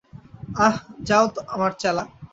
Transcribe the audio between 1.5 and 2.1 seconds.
আমার চ্যালা।